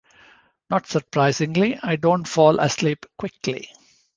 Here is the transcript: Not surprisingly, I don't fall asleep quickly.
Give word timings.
Not 0.71 0.87
surprisingly, 0.87 1.77
I 1.83 1.95
don't 1.95 2.27
fall 2.27 2.59
asleep 2.59 3.05
quickly. 3.19 3.69